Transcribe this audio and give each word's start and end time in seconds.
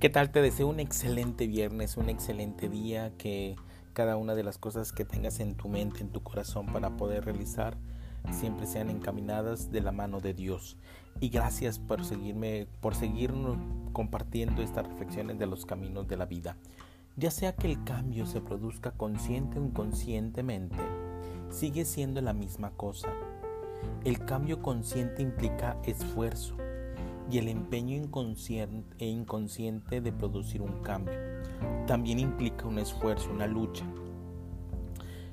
¿Qué 0.00 0.10
tal? 0.10 0.30
Te 0.30 0.40
deseo 0.40 0.68
un 0.68 0.78
excelente 0.78 1.48
viernes, 1.48 1.96
un 1.96 2.08
excelente 2.08 2.68
día, 2.68 3.10
que 3.18 3.56
cada 3.94 4.16
una 4.16 4.36
de 4.36 4.44
las 4.44 4.56
cosas 4.56 4.92
que 4.92 5.04
tengas 5.04 5.40
en 5.40 5.56
tu 5.56 5.68
mente, 5.68 6.02
en 6.02 6.10
tu 6.10 6.22
corazón 6.22 6.66
para 6.66 6.96
poder 6.96 7.24
realizar, 7.24 7.76
siempre 8.30 8.68
sean 8.68 8.90
encaminadas 8.90 9.72
de 9.72 9.80
la 9.80 9.90
mano 9.90 10.20
de 10.20 10.34
Dios. 10.34 10.76
Y 11.18 11.30
gracias 11.30 11.80
por 11.80 12.04
seguirme, 12.04 12.68
por 12.80 12.94
seguirnos 12.94 13.58
compartiendo 13.92 14.62
estas 14.62 14.86
reflexiones 14.86 15.36
de 15.36 15.46
los 15.46 15.66
caminos 15.66 16.06
de 16.06 16.16
la 16.16 16.26
vida. 16.26 16.56
Ya 17.16 17.32
sea 17.32 17.56
que 17.56 17.66
el 17.66 17.82
cambio 17.82 18.24
se 18.24 18.40
produzca 18.40 18.92
consciente 18.92 19.58
o 19.58 19.64
inconscientemente, 19.64 20.76
sigue 21.50 21.84
siendo 21.84 22.20
la 22.20 22.34
misma 22.34 22.70
cosa. 22.70 23.08
El 24.04 24.24
cambio 24.24 24.62
consciente 24.62 25.22
implica 25.22 25.76
esfuerzo, 25.82 26.54
y 27.30 27.38
el 27.38 27.48
empeño 27.48 27.96
inconsciente 27.96 28.96
e 28.98 29.06
inconsciente 29.06 30.00
de 30.00 30.12
producir 30.12 30.62
un 30.62 30.82
cambio. 30.82 31.14
También 31.86 32.18
implica 32.18 32.66
un 32.66 32.78
esfuerzo, 32.78 33.30
una 33.30 33.46
lucha. 33.46 33.84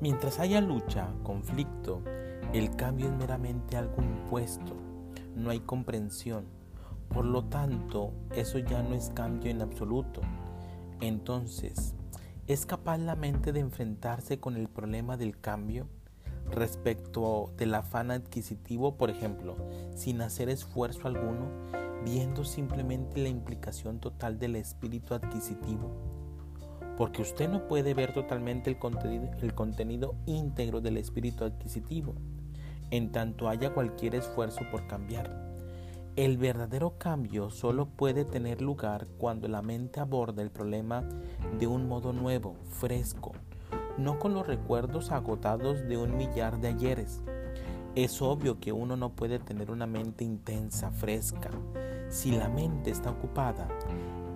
Mientras 0.00 0.40
haya 0.40 0.60
lucha, 0.60 1.08
conflicto, 1.22 2.02
el 2.52 2.74
cambio 2.76 3.06
es 3.06 3.12
meramente 3.12 3.76
algo 3.76 4.02
impuesto, 4.02 4.76
no 5.34 5.50
hay 5.50 5.60
comprensión. 5.60 6.44
Por 7.08 7.24
lo 7.24 7.44
tanto, 7.44 8.12
eso 8.34 8.58
ya 8.58 8.82
no 8.82 8.94
es 8.94 9.10
cambio 9.10 9.50
en 9.50 9.62
absoluto. 9.62 10.20
Entonces, 11.00 11.94
¿es 12.46 12.66
capaz 12.66 12.98
la 12.98 13.16
mente 13.16 13.52
de 13.52 13.60
enfrentarse 13.60 14.38
con 14.40 14.56
el 14.56 14.68
problema 14.68 15.16
del 15.16 15.38
cambio? 15.38 15.88
Respecto 16.50 17.52
del 17.56 17.74
afán 17.74 18.10
adquisitivo, 18.10 18.96
por 18.96 19.10
ejemplo, 19.10 19.56
sin 19.94 20.20
hacer 20.20 20.48
esfuerzo 20.48 21.08
alguno, 21.08 21.50
viendo 22.04 22.44
simplemente 22.44 23.20
la 23.20 23.28
implicación 23.28 23.98
total 23.98 24.38
del 24.38 24.56
espíritu 24.56 25.14
adquisitivo. 25.14 25.90
Porque 26.96 27.22
usted 27.22 27.48
no 27.48 27.66
puede 27.68 27.94
ver 27.94 28.14
totalmente 28.14 28.70
el 28.70 28.78
contenido, 28.78 29.30
el 29.42 29.54
contenido 29.54 30.14
íntegro 30.24 30.80
del 30.80 30.96
espíritu 30.96 31.44
adquisitivo, 31.44 32.14
en 32.90 33.12
tanto 33.12 33.48
haya 33.48 33.74
cualquier 33.74 34.14
esfuerzo 34.14 34.60
por 34.70 34.86
cambiar. 34.86 35.46
El 36.16 36.38
verdadero 36.38 36.96
cambio 36.96 37.50
solo 37.50 37.90
puede 37.90 38.24
tener 38.24 38.62
lugar 38.62 39.06
cuando 39.18 39.48
la 39.48 39.60
mente 39.60 40.00
aborda 40.00 40.42
el 40.42 40.50
problema 40.50 41.06
de 41.58 41.66
un 41.66 41.86
modo 41.88 42.14
nuevo, 42.14 42.56
fresco, 42.70 43.32
no 43.98 44.18
con 44.18 44.34
los 44.34 44.46
recuerdos 44.46 45.10
agotados 45.10 45.86
de 45.88 45.96
un 45.96 46.16
millar 46.16 46.60
de 46.60 46.68
ayeres. 46.68 47.22
Es 47.94 48.20
obvio 48.20 48.60
que 48.60 48.72
uno 48.72 48.96
no 48.96 49.10
puede 49.10 49.38
tener 49.38 49.70
una 49.70 49.86
mente 49.86 50.24
intensa, 50.24 50.90
fresca, 50.90 51.50
si 52.08 52.32
la 52.32 52.48
mente 52.48 52.90
está 52.90 53.10
ocupada 53.10 53.68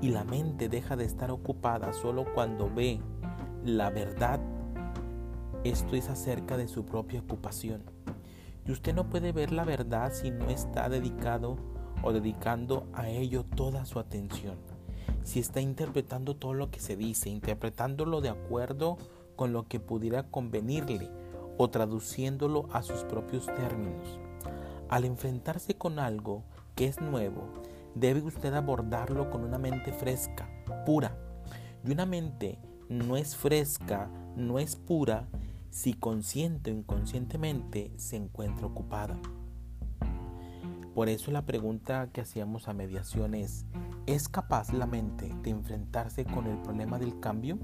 y 0.00 0.08
la 0.08 0.24
mente 0.24 0.68
deja 0.68 0.96
de 0.96 1.04
estar 1.04 1.30
ocupada 1.30 1.92
solo 1.92 2.24
cuando 2.34 2.72
ve 2.72 3.00
la 3.64 3.90
verdad, 3.90 4.40
esto 5.64 5.94
es 5.94 6.08
acerca 6.08 6.56
de 6.56 6.68
su 6.68 6.86
propia 6.86 7.20
ocupación. 7.20 7.82
Y 8.66 8.72
usted 8.72 8.94
no 8.94 9.10
puede 9.10 9.32
ver 9.32 9.52
la 9.52 9.64
verdad 9.64 10.12
si 10.12 10.30
no 10.30 10.48
está 10.48 10.88
dedicado 10.88 11.58
o 12.02 12.12
dedicando 12.12 12.86
a 12.94 13.08
ello 13.08 13.44
toda 13.44 13.84
su 13.84 13.98
atención. 13.98 14.56
Si 15.22 15.38
está 15.38 15.60
interpretando 15.60 16.34
todo 16.34 16.54
lo 16.54 16.70
que 16.70 16.80
se 16.80 16.96
dice, 16.96 17.28
interpretándolo 17.28 18.22
de 18.22 18.30
acuerdo 18.30 18.96
con 19.40 19.54
lo 19.54 19.66
que 19.66 19.80
pudiera 19.80 20.24
convenirle 20.24 21.08
o 21.56 21.70
traduciéndolo 21.70 22.68
a 22.74 22.82
sus 22.82 23.04
propios 23.04 23.46
términos. 23.46 24.18
Al 24.90 25.06
enfrentarse 25.06 25.78
con 25.78 25.98
algo 25.98 26.44
que 26.74 26.84
es 26.84 27.00
nuevo, 27.00 27.48
debe 27.94 28.20
usted 28.20 28.52
abordarlo 28.52 29.30
con 29.30 29.42
una 29.42 29.56
mente 29.56 29.94
fresca, 29.94 30.46
pura. 30.84 31.16
Y 31.82 31.90
una 31.90 32.04
mente 32.04 32.58
no 32.90 33.16
es 33.16 33.34
fresca, 33.34 34.10
no 34.36 34.58
es 34.58 34.76
pura, 34.76 35.26
si 35.70 35.94
consciente 35.94 36.70
o 36.70 36.74
inconscientemente 36.74 37.94
se 37.96 38.16
encuentra 38.16 38.66
ocupada. 38.66 39.18
Por 40.94 41.08
eso 41.08 41.30
la 41.30 41.46
pregunta 41.46 42.10
que 42.12 42.20
hacíamos 42.20 42.68
a 42.68 42.74
mediación 42.74 43.34
es, 43.34 43.64
¿es 44.04 44.28
capaz 44.28 44.70
la 44.74 44.84
mente 44.84 45.34
de 45.42 45.48
enfrentarse 45.48 46.26
con 46.26 46.46
el 46.46 46.58
problema 46.58 46.98
del 46.98 47.18
cambio? 47.20 47.58